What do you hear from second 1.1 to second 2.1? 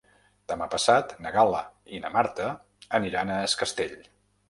na Gal·la i